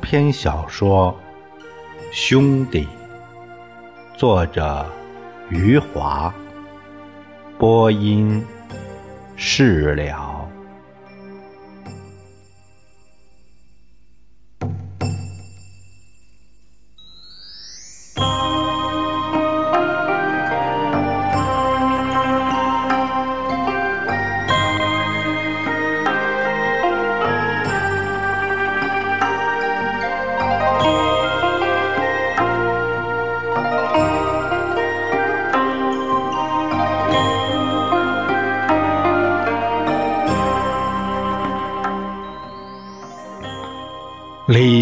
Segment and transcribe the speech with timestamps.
[0.00, 1.14] 篇小说
[2.10, 2.82] 《兄弟》，
[4.16, 4.84] 作者
[5.50, 6.32] 余华，
[7.58, 8.44] 播音
[9.36, 10.29] 释了。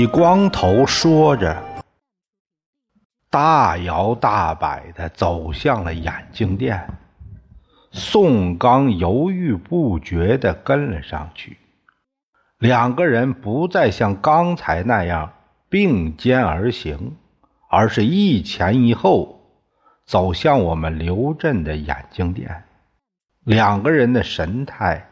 [0.08, 1.62] 光头说着，
[3.30, 6.88] 大摇大摆的走向了眼镜店。
[7.92, 11.58] 宋刚犹豫不决的跟了上去。
[12.58, 15.32] 两个人不再像刚才那样
[15.68, 17.16] 并肩而行，
[17.68, 19.40] 而是一前一后
[20.06, 22.64] 走向我们刘镇的眼镜店。
[23.44, 25.08] 两个人的神态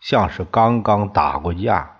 [0.00, 1.97] 像是刚刚打过架。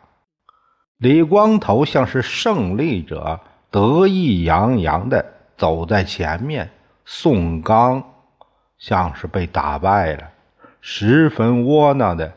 [0.99, 3.39] 李光头像是胜利者，
[3.71, 5.25] 得意洋洋的
[5.57, 6.67] 走在前面；
[7.05, 8.03] 宋刚
[8.79, 10.29] 像是被打败了，
[10.81, 12.33] 十分窝囊的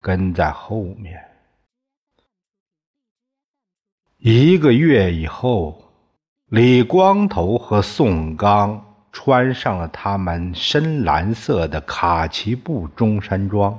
[0.00, 1.22] 跟在后面。
[4.16, 5.84] 一个月以后，
[6.46, 13.78] 李光头和宋刚穿上了他们深蓝色的卡其布中山装，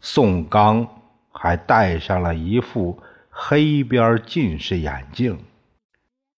[0.00, 0.84] 宋刚
[1.30, 3.00] 还戴上了一副。
[3.34, 5.38] 黑边近视眼镜，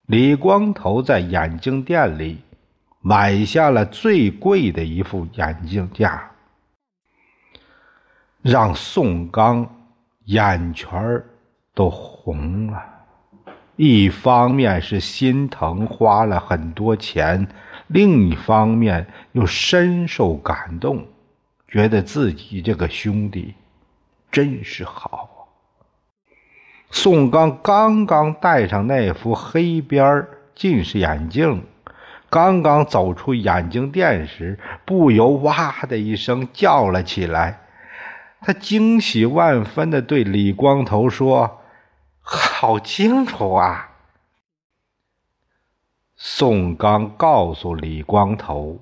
[0.06, 2.40] 李光头在眼镜店里
[3.00, 6.30] 买下了最贵的一副眼镜架，
[8.42, 9.68] 让宋刚
[10.26, 11.20] 眼圈
[11.74, 12.80] 都红了。
[13.74, 17.44] 一方面是心疼花了很多钱，
[17.88, 21.04] 另一方面又深受感动，
[21.66, 23.52] 觉得自己这个兄弟
[24.30, 25.33] 真是好。
[26.96, 31.64] 宋刚刚刚戴上那副黑边近视眼镜，
[32.30, 37.60] 刚刚走出眼镜店时，不由哇的一声叫了起来。
[38.40, 41.62] 他惊喜万分的对李光头说
[42.22, 43.90] ：“好清楚啊！”
[46.14, 48.78] 宋刚告诉李光头：“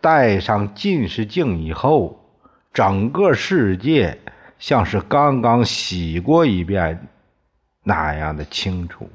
[0.00, 2.20] 戴上近视镜以后，
[2.72, 4.16] 整个世界……”
[4.60, 7.08] 像是刚刚洗过一遍
[7.82, 9.10] 那样的清楚。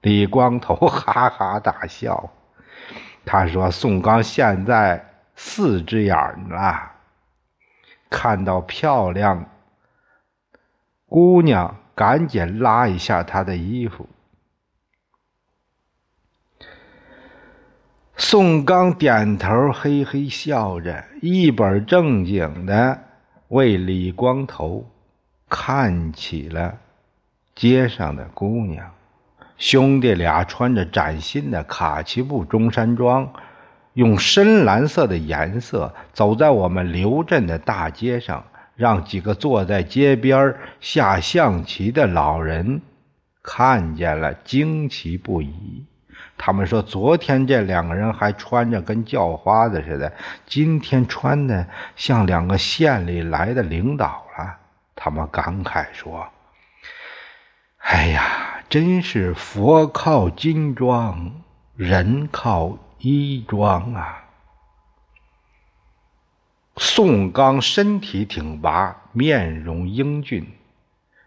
[0.00, 2.30] 李光头哈哈大笑，
[3.26, 5.04] 他说：“宋刚现在
[5.36, 6.16] 四只眼
[6.48, 6.90] 了，
[8.08, 9.44] 看到漂亮
[11.06, 14.08] 姑娘，赶紧拉一下她的衣服。”
[18.16, 23.09] 宋刚点头，嘿嘿笑着，一本正经的。
[23.50, 24.88] 为李光头
[25.48, 26.78] 看起了
[27.56, 28.88] 街上的姑娘，
[29.56, 33.28] 兄弟俩穿着崭新的卡其布中山装，
[33.94, 38.44] 用深蓝色的颜色走在我们刘镇的大街上，
[38.76, 42.80] 让几个坐在街边下象棋的老人
[43.42, 45.84] 看见了，惊奇不已。
[46.42, 50.10] 他们说：“昨天这两个人还穿着跟叫花子似的，
[50.46, 54.56] 今天穿的像两个县里来的领导了。”
[54.96, 56.26] 他们感慨说
[57.84, 61.30] ：“哎呀，真是佛靠金装，
[61.76, 64.24] 人靠衣装啊！”
[66.78, 70.50] 宋刚身体挺拔，面容英俊，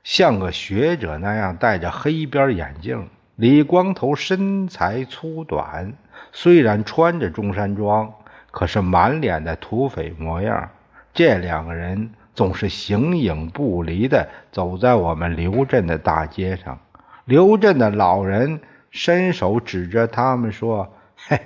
[0.03, 3.07] 像个学者那样戴着黑边眼镜。
[3.35, 5.91] 李光头身材粗短，
[6.31, 8.13] 虽然穿着中山装，
[8.51, 10.69] 可是满脸的土匪模样。
[11.15, 16.79] 这两个人总是形影不离的走在我们刘镇的大街上。
[17.25, 18.59] 刘镇的老人
[18.91, 20.93] 伸手指着他们说
[21.27, 21.39] ：“嘿，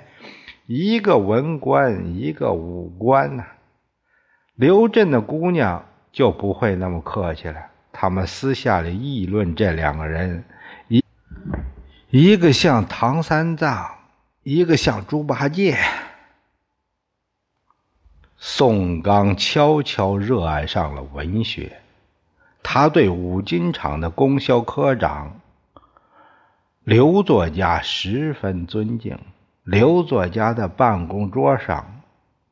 [0.66, 3.46] 一个文官，一个武官呐。”
[4.56, 5.82] 刘镇的姑娘
[6.12, 7.56] 就不会那么客气了。
[7.92, 10.44] 他们私下里议论这两个人。
[12.10, 13.86] 一个像唐三藏，
[14.42, 15.76] 一个像猪八戒。
[18.38, 21.82] 宋刚悄悄热爱上了文学，
[22.62, 25.38] 他对五金厂的供销科长
[26.82, 29.18] 刘作家十分尊敬。
[29.64, 32.00] 刘作家的办公桌上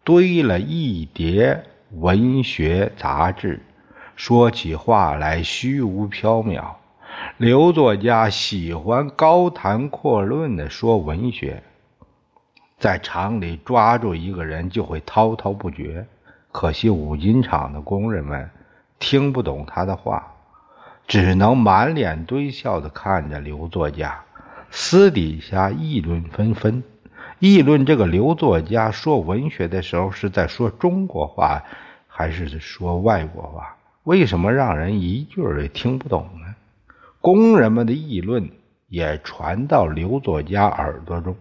[0.04, 3.62] 堆了一叠文学杂志，
[4.16, 6.62] 说起话来虚无缥缈。
[7.38, 11.62] 刘作家喜欢高谈阔论的说文学，
[12.78, 16.06] 在厂里抓住一个人就会滔滔不绝。
[16.50, 18.48] 可惜五金厂的工人们
[18.98, 20.26] 听不懂他的话，
[21.06, 24.18] 只能满脸堆笑的看着刘作家，
[24.70, 26.82] 私底下议论纷纷。
[27.38, 31.62] 议论这个刘作家说文学的时候是在说中国话，
[32.08, 33.76] 还是说外国话？
[34.04, 36.45] 为什么让人一句也听不懂呢？
[37.26, 38.48] 工人们的议论
[38.86, 41.36] 也传到刘作家耳朵中。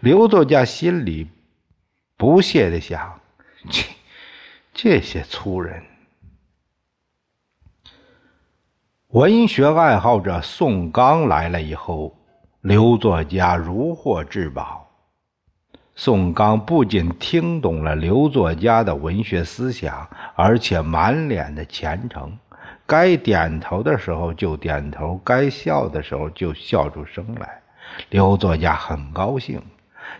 [0.00, 1.28] 刘作家心里
[2.16, 3.20] 不屑的想：
[3.70, 3.84] 这
[4.74, 5.84] 这些粗人。
[9.10, 12.18] 文学爱好者宋刚来了以后。
[12.60, 14.90] 刘作家如获至宝。
[15.94, 22.36] 宋刚不仅听懂了刘作家的文学思想，而且满脸的虔诚，
[22.86, 27.60] 该点头的时候就点头，该笑的时候就笑出声来。
[28.10, 29.60] 刘作家很高兴，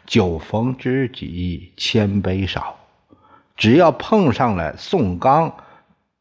[0.04, 2.76] 酒逢知己千杯少，
[3.56, 5.54] 只要碰上了宋刚，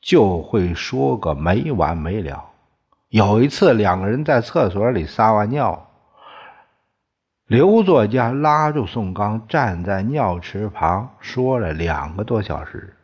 [0.02, 2.46] 就会说个没完没了。
[3.10, 5.90] 有一次，两个人在厕所里撒完尿。
[7.48, 12.95] 刘作家拉住宋刚，站在尿池旁说了两个多小时，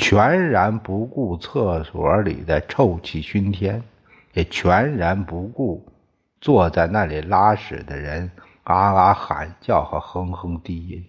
[0.00, 3.82] 全然不顾厕所里的臭气熏天，
[4.32, 5.86] 也全然不顾
[6.40, 8.30] 坐在那里拉屎的人
[8.64, 11.04] 啊啊喊叫和哼哼低吟。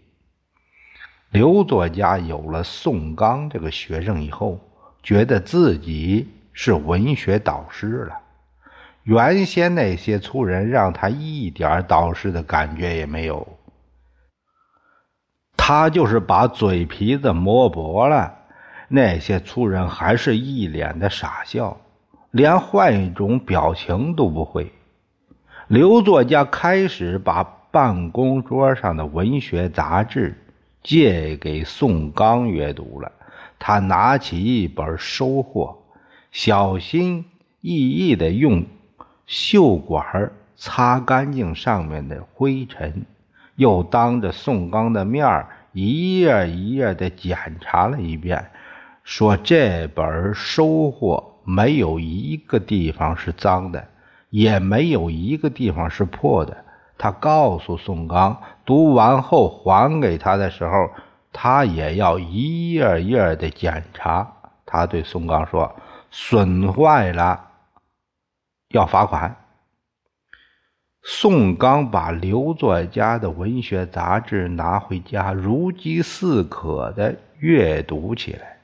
[1.30, 4.60] 刘作家有了宋刚这个学生以后，
[5.02, 8.20] 觉得自己是文学导师了。
[9.04, 13.48] 原先那些粗人让他一点导师的感觉也没有，
[15.56, 18.40] 他就是把嘴皮子磨薄了，
[18.94, 21.80] 那些粗人还是一脸的傻笑，
[22.32, 24.70] 连换一种表情都不会。
[25.68, 27.42] 刘作家开始把
[27.72, 30.38] 办公桌上的文学杂志
[30.84, 33.10] 借给宋刚阅读了，
[33.58, 35.82] 他拿起一本收获，
[36.32, 37.24] 小心
[37.62, 38.66] 翼翼的用。
[39.28, 43.06] 袖管擦干净上面的灰尘，
[43.56, 48.52] 又当着宋刚的面一页一页的检查了一遍，
[49.12, 53.86] 说：“这本收获没有一个地方是脏的，
[54.30, 56.56] 也没有一个地方是破的。”
[56.98, 60.90] 他告诉宋刚，读完后还给他的时候，
[61.34, 64.32] 他也要一页一页的检查。
[64.66, 65.76] 他对宋刚说
[66.10, 67.50] ：“损坏了。”
[68.72, 69.36] 要罚款。
[71.04, 78.61] 宋刚把刘作家的文学杂志拿回家，如饥似渴的阅读起来，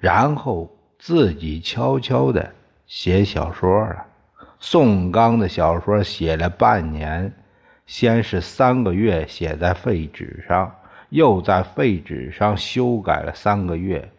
[0.00, 2.52] 然后自己悄悄的
[2.86, 4.06] 写小说了。
[4.60, 7.32] 宋刚的小说写了半年，
[7.86, 10.74] 先是三个月写在废纸上，
[11.10, 14.10] 又在废纸上修改了三个月，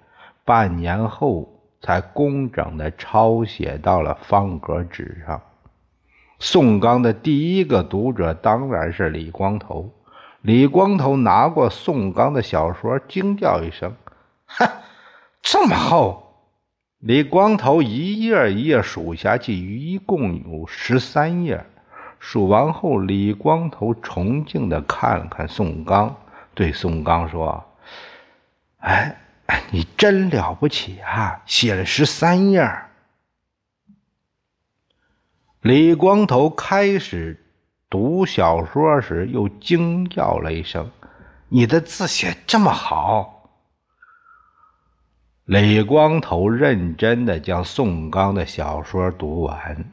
[0.45, 1.55] 半年后。
[1.81, 5.41] 才工整的抄写到了方格纸上。
[6.37, 9.89] 宋刚的第一个读者当然是李光头。
[10.41, 13.95] 李光头拿过宋刚的小说，惊叫一声
[14.45, 14.69] ：“哈，
[15.41, 16.25] 这么厚！”
[16.99, 21.65] 李光头一页一页数下去，一共有十三页。
[22.19, 26.15] 数完后，李光头崇敬的看了看宋刚，
[26.53, 27.63] 对宋刚说
[28.79, 29.15] ：“哎。”
[29.71, 31.41] 你真了不起啊！
[31.47, 32.71] 写了十三页。
[35.61, 37.43] 李光头开始
[37.89, 40.91] 读小说时，又惊叫了一声
[41.49, 43.38] ：“你的字写这么好！”
[45.49, 49.83] 李光头认真的将宋刚的小说读完，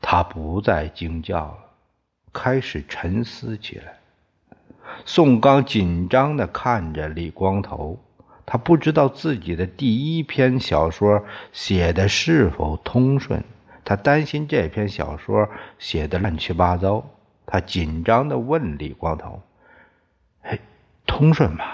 [0.00, 1.58] 他不再惊叫了，
[2.32, 3.94] 开始沉思起来。
[5.04, 7.96] 宋刚紧张的看着李光头，
[8.44, 13.40] 他不知道自己的第一篇小说写的是否通顺，
[13.84, 17.08] 他担心这篇小说写的乱七八糟，
[17.46, 19.40] 他紧张的问李光头
[20.42, 20.58] ：“嘿，
[21.06, 21.64] 通顺吗？”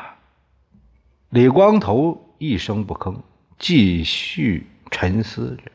[1.33, 3.17] 李光头一声不吭，
[3.59, 5.73] 继续沉思着。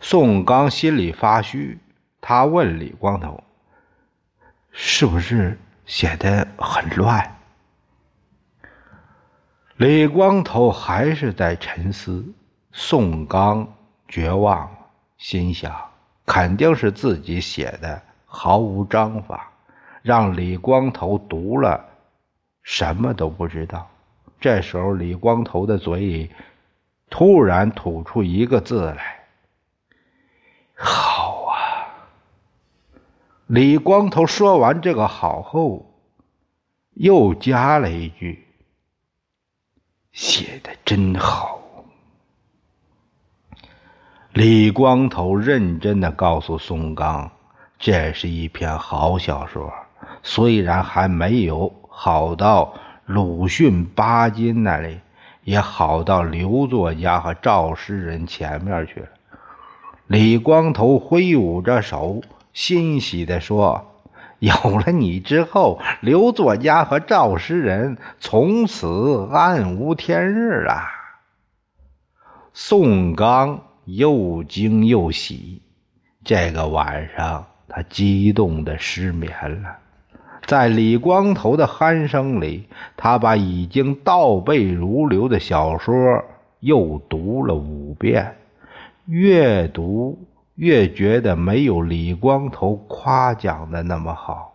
[0.00, 1.78] 宋刚心里发虚，
[2.22, 3.44] 他问李光头
[4.72, 7.36] ：“是不是？”写的很乱，
[9.76, 12.24] 李光头还是在沉思。
[12.72, 13.70] 宋刚
[14.08, 14.78] 绝望了，
[15.18, 15.70] 心想
[16.24, 19.52] 肯定是自己写的毫无章法，
[20.00, 21.84] 让李光头读了
[22.62, 23.86] 什么都不知道。
[24.42, 26.30] 这时候，李光头的嘴里
[27.08, 29.20] 突然吐出一个字来
[30.74, 31.54] ：“好啊！
[33.46, 35.94] 李光头说完这个“好”后，
[36.94, 38.44] 又加了一句
[40.10, 41.60] ：“写的真好。”
[44.34, 47.30] 李光头认真的告诉宋刚
[47.78, 49.72] ：“这是一篇好小说，
[50.24, 52.74] 虽然还没有好到
[53.06, 55.00] 鲁迅、巴金那里，
[55.44, 59.08] 也好到刘作家和赵诗人前面去了。”
[60.08, 63.84] 李光头挥舞着手，欣喜地说
[64.40, 70.82] ：“有了你之后，刘作家和赵诗人从此暗无天日了。”
[72.54, 73.60] 宋刚。
[73.84, 75.60] 又惊又喜，
[76.22, 79.28] 这个晚上他激动的失眠
[79.60, 79.76] 了。
[80.46, 85.94] 在李光头的鼾声里，他把已经倒背如流的小说
[86.60, 88.36] 又读了五遍，
[89.06, 90.18] 越读
[90.56, 94.52] 越觉得没有李光头夸奖的那么好。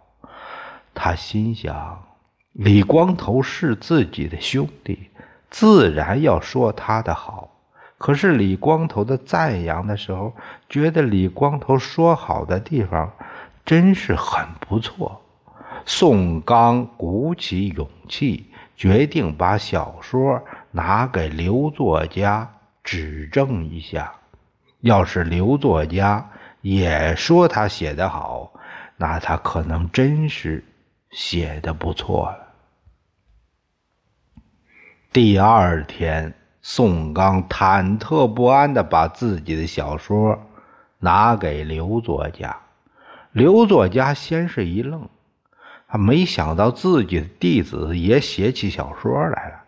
[0.93, 2.03] 他心想：
[2.51, 5.09] 李光头是自己的兄弟，
[5.49, 7.49] 自然要说他的好。
[7.97, 10.33] 可是李光头的赞扬的时候，
[10.69, 13.11] 觉得李光头说好的地方
[13.65, 15.21] 真是很不错。
[15.89, 22.53] 宋刚鼓起勇气，决定把小说拿给刘作家
[22.83, 24.13] 指正一下。
[24.81, 26.29] 要是刘作家
[26.59, 28.51] 也说他写得好，
[28.97, 30.61] 那他可能真是
[31.09, 32.47] 写的不错了。
[35.11, 36.33] 第二天。
[36.69, 40.37] 宋刚忐忑不安地把自己的小说
[40.99, 42.57] 拿给刘作家，
[43.31, 45.07] 刘作家先是一愣，
[45.87, 49.63] 他没想到自己的弟子也写起小说来了。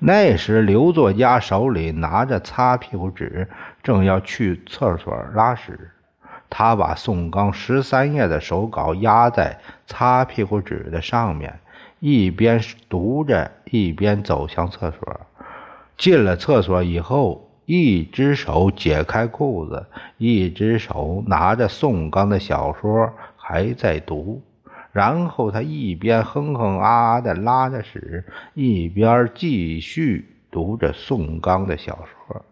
[0.00, 3.46] 那时，刘作家手里拿着擦屁股纸，
[3.82, 5.90] 正要去厕所拉屎，
[6.48, 11.60] 他把宋刚十三页的手稿压在擦屁股纸的上面，
[12.00, 15.20] 一边读着，一边走向厕所。
[15.98, 19.84] 进了厕所以后，一只手解开裤子，
[20.16, 24.42] 一只手拿着宋刚的小说还在读。
[24.92, 32.44] 然后他一边哼哼啊啊的拉着屎，一边继续读着宋刚的小说。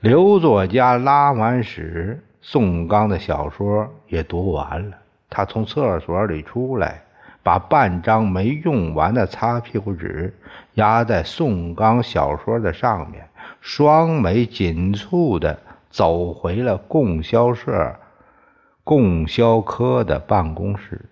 [0.00, 4.96] 刘作家拉完屎，宋刚的小说也读完了。
[5.28, 7.02] 他从厕所里出来。
[7.40, 10.34] 把半张没用完的擦屁股纸
[10.74, 13.26] 压在宋刚小说的上面，
[13.62, 15.58] 双眉紧蹙的
[15.88, 17.96] 走回了供销社
[18.88, 21.04] 供销科的办公室。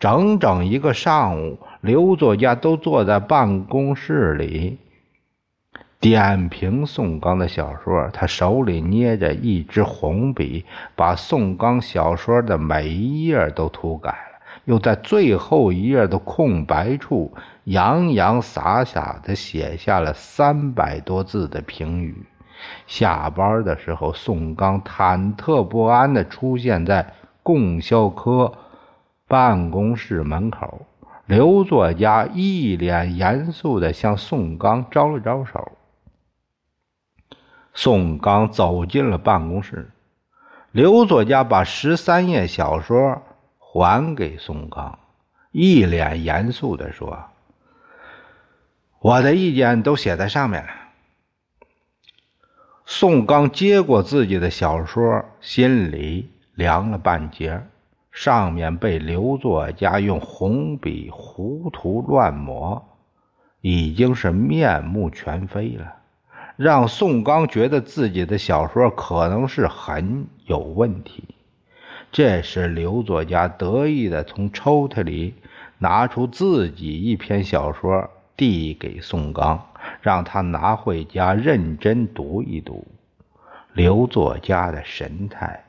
[0.00, 4.78] 整整一个上午，刘作家都坐在办公室里
[6.00, 8.08] 点评宋刚的小说。
[8.12, 10.64] 他手里捏着一支红笔，
[10.96, 14.40] 把宋刚小说的每一页都涂改了。
[14.64, 17.32] 又在最后一页的空白处
[17.62, 22.26] 洋洋洒洒地写下了三百多字的评语。
[22.88, 27.06] 下班的时候，宋刚忐忑不安地出现在
[27.50, 28.52] 供销科
[29.26, 30.86] 办公室门口。
[31.26, 35.72] 刘作家一脸严肃地向宋刚招了招手。
[37.74, 39.90] 宋刚走进了办公室，
[40.70, 43.22] 刘作家把十三页小说。
[43.58, 44.98] 还给宋刚，
[45.52, 47.26] 一脸严肃地说
[48.98, 50.68] ：“我的意见都写在上面了。”
[52.84, 57.58] 宋刚接过自己的小说，心里凉了半截。
[58.12, 62.84] 上面被刘作家用红笔胡涂乱抹，
[63.62, 65.94] 已经是面目全非了，
[66.56, 71.24] 让宋刚觉得自己的小说可能是很有问题。
[72.12, 75.32] 这时，刘作家得意地从抽屉里
[75.78, 79.64] 拿出自己一篇小说，递给宋刚，
[80.02, 82.86] 让他拿回家认真读一读。
[83.72, 85.64] 刘作家的神态，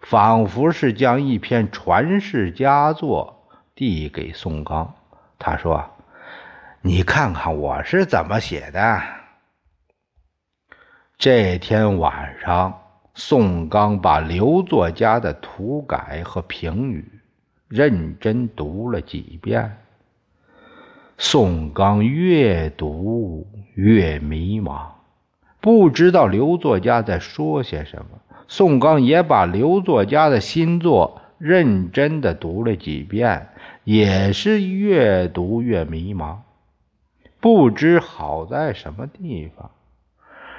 [0.00, 4.94] 仿佛是将一篇传世佳作递给宋刚。
[5.38, 5.84] 他说
[6.82, 9.02] ：“你看看我是怎么写的。”
[11.18, 12.76] 这天晚上。
[13.12, 17.04] 宋刚把刘作家的涂改和评语
[17.68, 19.78] 认真读了几遍。
[21.18, 24.86] 宋刚越读越迷茫，
[25.60, 28.29] 不知道刘作家在说些什么。
[28.52, 33.50] 宋刚也把刘作家的新作认真的读了几遍，
[33.84, 36.38] 也是越读越迷茫，
[37.38, 39.70] 不知好在什么地方。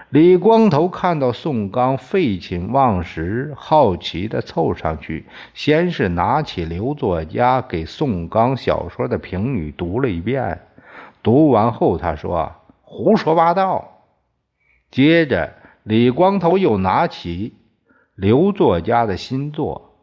[0.08, 10.62] 李光头看到宋刚废寝忘食，好奇的凑上去，先是拿起刘作家给宋刚小说的评语读了一遍，
[11.22, 14.06] 读完后他说：“胡说八道。”
[14.90, 15.52] 接着，
[15.84, 17.56] 李光头又拿起
[18.22, 19.96] 刘作家的新作，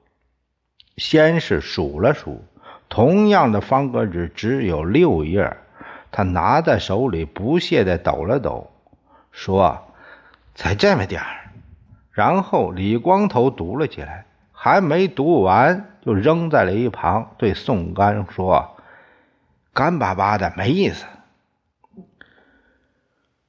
[0.97, 2.43] 先是数了数，
[2.89, 5.57] 同样的方格纸只有六页，
[6.11, 8.69] 他拿在手里不屑地抖了抖，
[9.31, 9.81] 说。
[10.57, 11.53] 才这么点儿，
[12.11, 18.77] 然后李光头读了起来，还没读完就扔在了一旁，对宋干说
[19.73, 21.07] ：“干巴巴的，没意思。”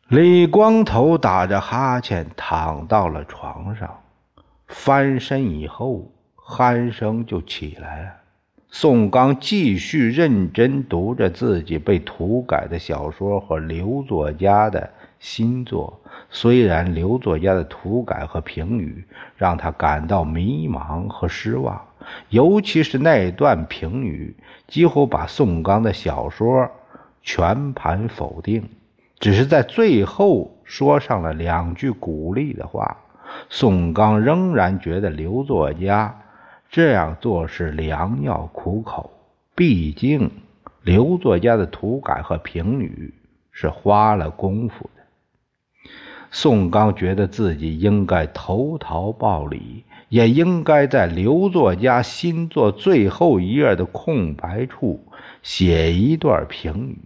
[0.07, 4.03] 李光头打着哈欠躺到了床上，
[4.69, 8.11] 翻身以后，鼾声就起来了。
[8.69, 14.88] 宋刚继续认真读着自己被涂改的小说和刘作家的
[15.19, 15.99] 新作。
[16.29, 19.03] 虽然刘作家的涂改和评语
[19.35, 21.83] 让他感到迷茫和失望，
[22.29, 24.35] 尤其是那段评语
[24.67, 26.69] 几乎把宋刚的小说
[27.23, 28.69] 全盘否定，
[29.19, 32.95] 只是在最后说上了两句鼓励的话。
[33.50, 36.21] 宋刚仍然觉得刘作家
[36.69, 39.12] 这样做是良药苦口，
[39.55, 40.29] 毕竟
[40.83, 43.13] 刘作家的涂改和评语
[43.51, 45.89] 是花了功夫的。
[46.31, 55.03] 宋刚觉得自己应该投桃报李，也应该在刘作家新作最后一页的空白处
[55.41, 56.97] 写一段评语。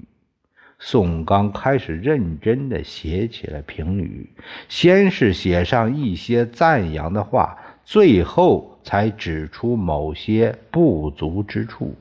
[0.86, 4.30] 宋刚开始认真地写起了评语，
[4.67, 11.96] 先是写上一些赞扬的话，最后才指出某些不足之处。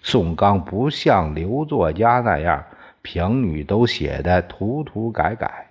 [0.00, 2.64] 宋刚不像刘作家那样，
[3.02, 5.66] 评语都写的涂涂改改。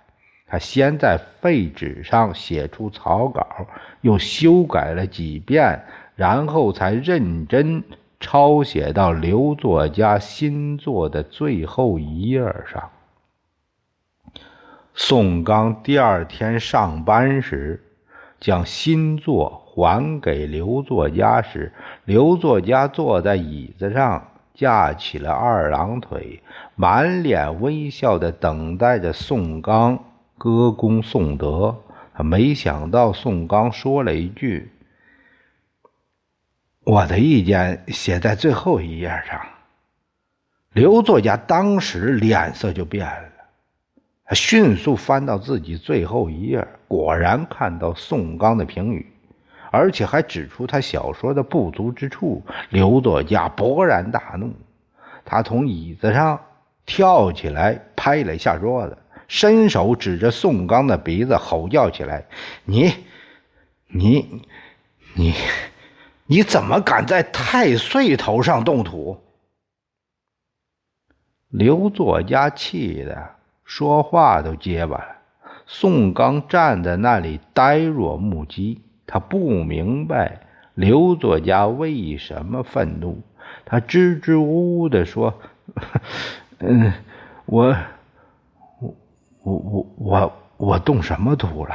[0.46, 3.66] 他先在废纸上写出草稿，
[4.02, 5.80] 又修改了几遍，
[6.14, 7.82] 然后才认真
[8.20, 12.90] 抄写到刘作家新作的最后一页上。
[14.94, 17.82] 宋刚第二天上班时，
[18.38, 21.72] 将新作还给刘作家时，
[22.04, 26.42] 刘作家坐在椅子上，架起了二郎腿，
[26.76, 29.98] 满脸微笑的等待着宋刚。
[30.36, 31.76] 歌功颂德，
[32.14, 34.70] 他没想到宋刚说了一句
[36.90, 39.40] ：“我的意见写在最后一页上。”
[40.74, 43.28] 刘作家当时脸色就变了，
[44.24, 49.06] 他迅速翻到自己最后一页，果然看到宋刚的评语，
[49.70, 52.42] 而且还指出他小说的不足之处。
[52.70, 54.52] 刘作家勃然大怒，
[55.24, 56.40] 他从椅子上
[56.86, 58.98] 跳起来，拍了一下桌子。
[59.28, 62.24] 伸手指着宋刚的鼻子，吼叫起来
[62.66, 62.92] ：“你、
[63.86, 64.42] 你、
[65.14, 65.34] 你、
[66.30, 69.18] 你怎么敢在太岁头上动土？”
[71.50, 75.16] 刘作家气的说话都结巴了。
[75.66, 83.20] 宋刚站在那里呆若木鸡，他不明白刘作家为什么愤怒。
[83.64, 85.34] 他支支吾吾的说
[86.60, 86.92] ：“嗯，
[87.46, 87.76] 我。”
[89.42, 91.74] 我我我我动什么土了？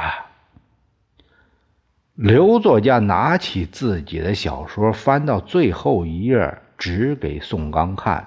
[2.16, 8.26] 刘作家拿起自己的小说，翻到最后一页，指给宋刚看。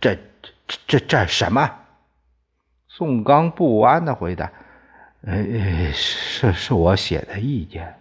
[0.00, 0.16] 这
[0.66, 1.70] 这这这什么？
[2.88, 4.50] 宋刚不安的回答
[5.22, 7.94] ：“呃，是是我写的意见。”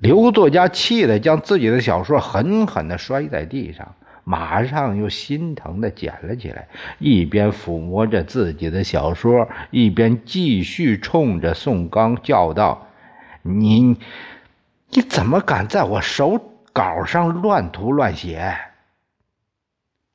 [0.00, 3.94] 刘作家气得将自己的小说狠狠的摔在地上。
[4.24, 12.87] 马上又心疼的捡了起来，一边抚摸着自己的小说，一边继续冲着宋刚叫道
[13.42, 13.96] ：“你，
[14.90, 16.40] 你怎么敢在我手
[16.72, 18.56] 稿上乱涂乱写？”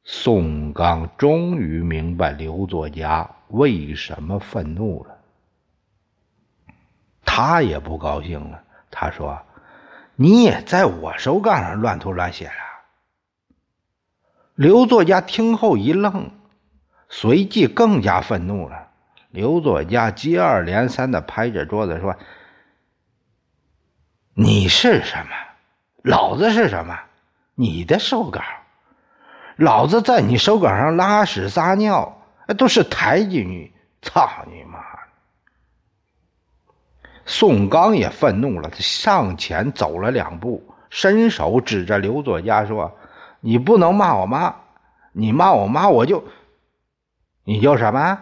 [0.06, 5.18] 宋刚终于明白刘作家为什么愤怒了，
[7.24, 8.62] 他也不高兴了。
[8.92, 9.42] 他说
[10.18, 12.54] ：“你也在我手稿上乱涂乱写了。”
[14.56, 16.30] 刘作家听后一愣，
[17.08, 18.90] 随即更加愤怒了。
[19.32, 22.18] 刘作家接二连三的拍着桌子说
[24.36, 25.32] ：“你是什么？
[26.02, 27.00] 老子是什么？
[27.56, 28.42] 你的手稿，
[29.58, 32.22] 老子在你手稿上拉屎撒尿，
[32.58, 33.72] 都是抬举你！
[34.02, 34.80] 操你妈！”
[37.26, 42.98] 宋刚也愤怒了，他上前走了两步，伸手指着刘作家说。
[43.46, 44.56] 你不能骂我妈，
[45.12, 46.24] 你骂我妈，我就，
[47.44, 48.18] 你叫什么？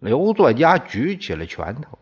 [0.00, 1.95] 刘作家举起了拳头，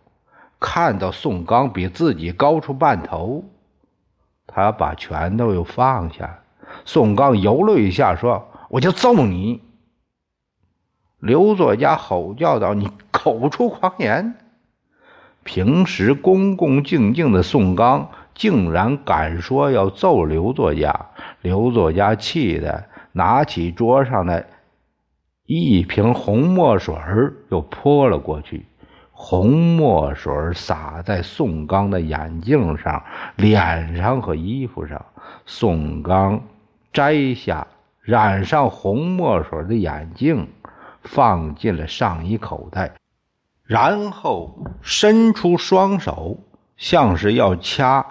[0.66, 3.44] 看到宋刚比自己高出半头，
[4.46, 6.40] 他把拳头又放下。
[6.86, 9.60] 宋刚犹豫一下，说：“我就揍你！”
[11.20, 14.36] 刘作家吼叫道：“你口出狂言！”
[15.44, 21.10] 平时恭恭敬敬的宋刚，竟然敢说要揍刘作家。
[21.42, 24.46] 刘作家气得拿起桌上的
[25.44, 26.94] 一瓶红墨水
[27.50, 28.64] 又泼了过去。
[29.14, 33.02] 红墨水洒在宋刚的眼镜上、
[33.36, 35.02] 脸上和衣服上。
[35.46, 36.42] 宋刚
[36.92, 37.66] 摘下
[38.02, 40.46] 染上红墨水的眼镜。
[41.06, 42.94] 放进了上衣口袋，
[43.62, 46.38] 然后伸出双手，
[46.78, 48.06] 像是要掐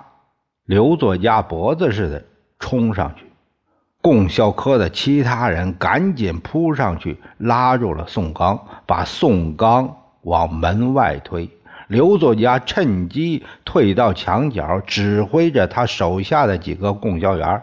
[0.65, 2.23] 刘作家脖子似的
[2.59, 3.25] 冲上去。
[3.99, 11.49] 供销科的其他人赶紧扑上去，拉住了宋刚，把宋刚往门外推。
[11.88, 17.62] 刘作家趁机退到墙角，指挥着他手下的几个供销员，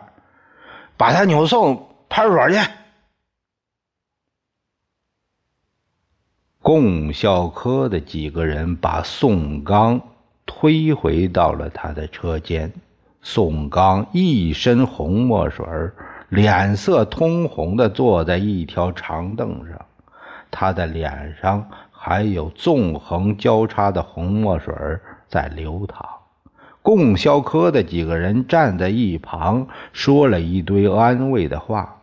[0.97, 2.59] 把他扭送派出所去。
[6.63, 10.01] 供销科的几个人把宋刚
[10.45, 12.71] 推回到了他的车间。
[13.23, 15.67] 宋刚一身红墨水，
[16.29, 19.87] 脸色通红的坐在一条长凳上，
[20.51, 21.69] 他的脸上
[22.03, 24.75] 还有纵横交叉的红墨水
[25.29, 26.09] 在流淌。
[26.81, 31.99] 供销科的几个人站在一旁，说了一堆安慰的话。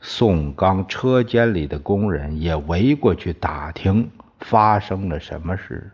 [0.00, 5.90] 宋刚车间里的工人也围过去打听发生了什么事。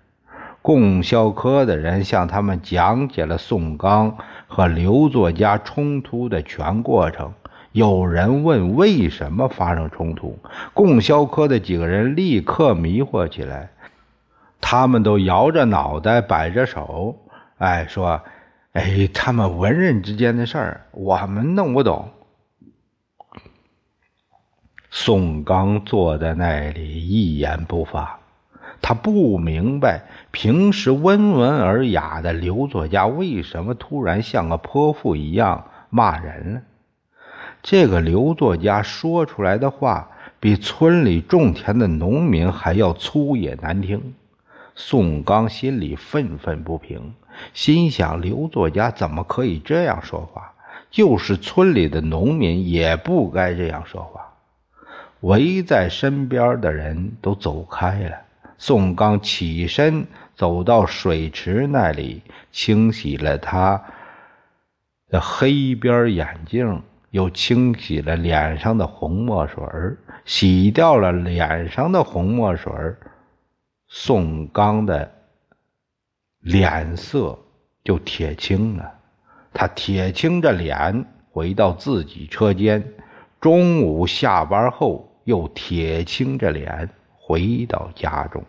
[0.60, 7.32] 供销科的人向他们讲解了宋刚和刘作家冲突的全过程。
[7.72, 10.38] 有人问为什么发生冲突，
[10.74, 13.70] 供销科的几个人立刻迷惑起来，
[14.60, 17.16] 他们都摇着脑袋摆着手，
[17.56, 18.20] 哎，说
[18.72, 22.10] ：“哎，他们文人之间的事儿，我们弄不懂。”
[24.90, 28.20] 宋刚坐在那里一言不发，
[28.82, 36.60] 他不明白平时温文尔雅的刘作家为什么突然像个泼妇一样骂人了。
[37.62, 44.14] 这个刘作家说出来的话比村里种田的农民还要粗野难听。
[44.74, 47.14] 宋刚心里愤愤不平，
[47.54, 50.52] 心想：刘作家怎么可以这样说话？
[50.90, 54.32] 就是村里的农民也不该这样说话。
[55.20, 58.16] 围在身边的人都走开了。
[58.58, 63.82] 宋刚起身走到水池那里，清洗了他
[65.08, 69.62] 的黑边眼镜，又清洗了脸上的红墨水
[70.26, 72.72] 洗掉了脸上的红墨水
[73.86, 75.10] 宋刚的
[76.40, 77.38] 脸色
[77.84, 78.92] 就铁青了。
[79.54, 82.84] 他铁青着脸回到自己车间。
[83.40, 85.12] 中午下班后。
[85.24, 88.42] 又铁青着脸回到家中。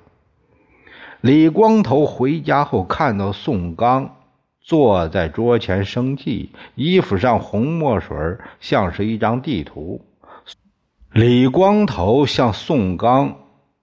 [1.22, 4.16] 李光头回家后看到宋刚
[4.64, 8.18] 坐在桌前生气，衣服上红墨水
[8.62, 10.00] 像是一张地图。
[11.12, 13.36] 李光头向宋刚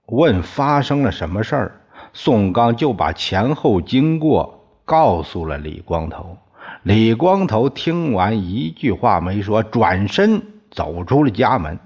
[0.07, 1.81] 问发生了什么事儿，
[2.13, 6.35] 宋刚就把前后经过告诉了李光头。
[6.83, 10.41] 李光头听完一句话没说，转身
[10.71, 11.77] 走出了家门。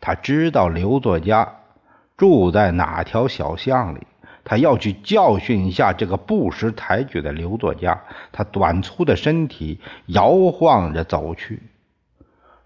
[0.00, 1.52] 他知道刘作家
[2.16, 4.06] 住在哪条小巷里，
[4.48, 8.00] 他要去教训一下这个不识抬举的刘作家。
[8.30, 11.60] 他短粗的身体摇晃着走去。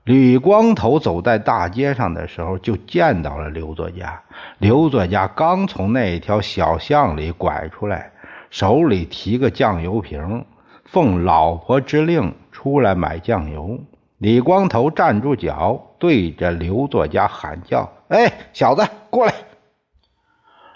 [0.05, 4.21] 李光头走在大街上的时候，就见到了刘作家。
[4.59, 8.11] 刘作家刚从那条小巷里拐出来，
[8.51, 10.45] 手里提个酱油瓶，
[10.85, 13.79] 奉老婆之令出来买酱油。
[14.19, 19.33] 李光头站住脚，对着刘作家喊叫：“哎，小子，过来！”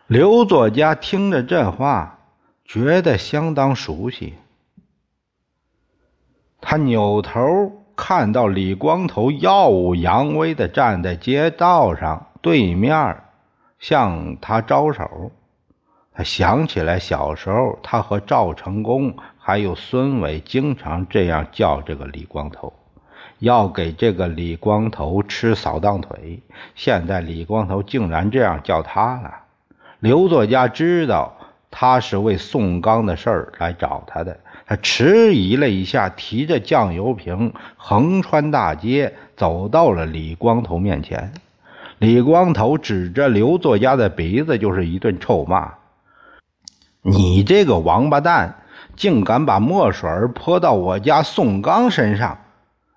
[0.06, 2.18] 刘作家听着这话，
[2.66, 4.34] 觉得相当熟悉。
[6.60, 13.16] 他扭头看到李光头耀武扬威的站在街道上对面，
[13.78, 15.32] 向他招手。
[16.12, 22.74] 他想起来小时候，他和赵成功还有孙伟经常这样叫这个李光头。
[23.38, 26.42] 要给这个李光头吃扫荡腿，
[26.74, 29.43] 现在李光头竟然这样叫他了。
[30.04, 31.34] 刘作家知道
[31.70, 41.32] 他是为宋刚的事儿来找他的，他迟疑了一下，提着酱油瓶横穿大街，走到了李光头面前。
[41.96, 45.72] 李光头指着刘作家的鼻子就是一顿臭骂。
[47.00, 48.62] 你这个王八蛋，
[48.96, 52.36] 竟敢把墨水泼到我家宋刚身上！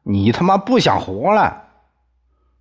[0.04, 1.68] 你他妈不想活了！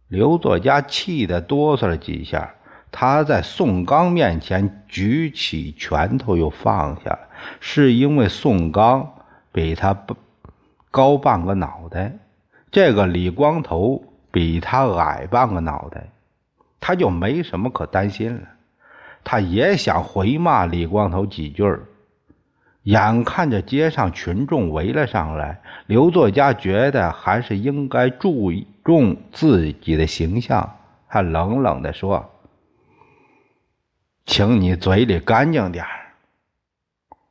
[0.07, 2.55] 刘作家气得哆嗦了几下，
[2.91, 7.19] 他在宋刚面前举起拳头又放下了，
[7.61, 9.15] 是因为宋刚
[9.53, 9.97] 比他
[10.91, 12.13] 高半个脑袋，
[12.71, 16.09] 这个李光头比他矮半个脑袋，
[16.81, 18.43] 他就没什么可担心了。
[19.23, 21.83] 他也想回骂李光头几句儿。
[22.85, 28.53] 眼看着街上群众围了上来，刘作家觉得还是应该注
[28.85, 30.77] 重自己的形象，
[31.09, 32.31] 他冷冷地说
[34.27, 35.85] ：“请你嘴里干净点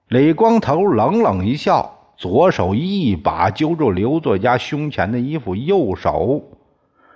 [0.08, 6.42] 李光头冷冷一笑，左手一把揪住刘作家胸前的衣服，右手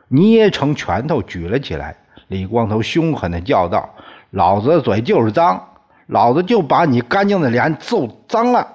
[0.10, 1.96] 捏成拳头举了起来。
[2.28, 3.90] 李光头凶狠的叫道
[4.32, 5.68] ：“老子的嘴就是脏！”
[6.08, 8.68] 老子就把你干净的脸揍脏了！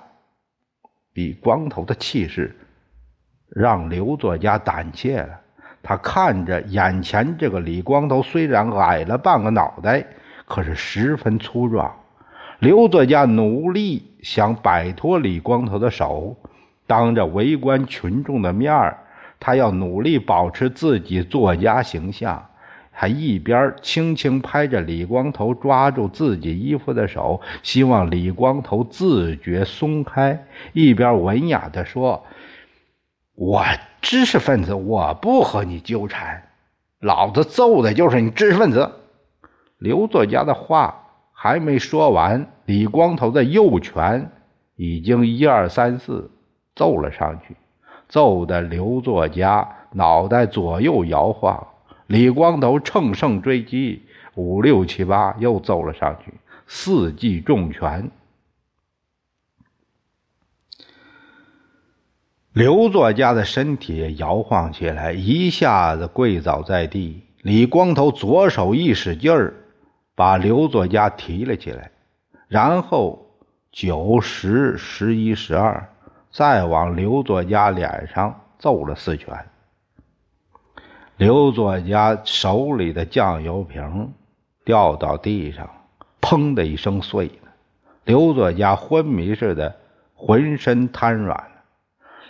[1.13, 2.57] 李光头的气势
[3.49, 5.41] 让刘作家胆怯了。
[5.83, 10.07] 他看着眼前这个李光头，虽然矮了半个脑袋，
[10.47, 11.95] 可是十分粗壮。
[12.59, 16.37] 刘作家努力想摆脱李光头的手，
[16.87, 18.95] 当着围观群众的面
[19.41, 22.47] 他要努力保持自己作家形象。
[22.97, 32.25] 还一边轻轻拍着李光头抓住自己衣服的手，希望李光头自觉松开，一边文雅地说
[33.35, 33.65] ：“我
[34.01, 36.41] 知识分子，我不和你纠缠，
[37.01, 38.89] 老子揍的就是你知识分子。”
[39.85, 44.33] 刘作家的话还没说完，李光头的右拳
[44.77, 46.31] 已经一二三四
[46.75, 47.55] 揍了上去，
[48.09, 51.67] 揍得刘作家脑袋左右摇晃。
[52.07, 54.01] 李光头乘胜追击，
[54.37, 56.33] 五六七八又揍了上去，
[56.67, 58.11] 四记重拳。
[62.55, 67.21] 刘作家的身体摇晃起来，一下子跪倒在地。
[67.43, 69.53] 李光头左手一使劲儿，
[70.15, 71.91] 把刘作家提了起来，
[72.49, 73.27] 然后
[73.73, 75.89] 九十、十一、十二，
[76.31, 79.37] 再往刘作家脸上揍了四拳。
[81.17, 84.13] 刘作家手里的酱油瓶
[84.65, 85.69] 掉到地上，
[86.21, 87.51] 砰的一声碎了。
[88.05, 89.75] 刘作家昏迷似的，
[90.15, 91.51] 浑身瘫软了。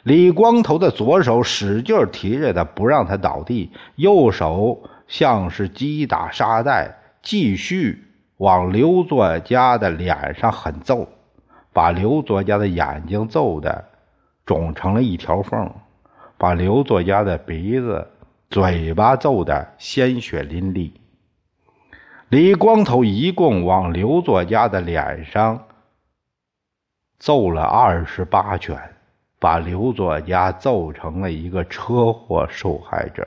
[0.03, 6.94] 李光头的左手使劲提着他，不让他倒地，右手像是击打沙袋，
[7.25, 8.05] 继续
[8.37, 11.09] 往刘作家的脸上狠揍，
[11.73, 13.85] 把刘作家的眼睛揍的
[14.47, 15.69] 肿成了一条缝，
[16.39, 18.07] 把刘作家的鼻子。
[18.51, 20.93] 嘴巴揍得鲜血淋漓。
[22.29, 25.65] 李光头一共往刘作家的脸上
[27.19, 28.79] 揍了二十八拳，
[29.41, 33.27] 把刘作家揍成了一个车祸受害者。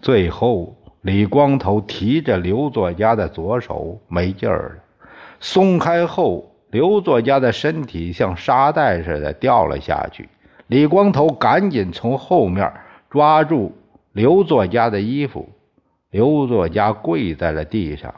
[0.00, 5.08] 最后，李光头提着刘作家的左手没劲儿了，
[5.40, 10.28] 松开后，刘作家的身体像沙袋似的掉了下去。
[10.66, 12.72] 李光头赶紧从后面。
[13.10, 13.74] 抓住
[14.12, 15.48] 刘作家的衣服，
[16.10, 18.14] 刘作家跪在了地上。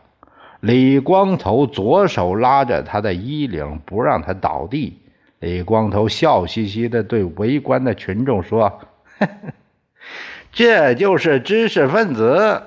[0.58, 4.98] 李光头左手拉着他的衣领，不让他倒地。
[5.38, 8.80] 李光头笑嘻嘻地对围观的群众说
[10.50, 12.60] ：“这就是知识分子。”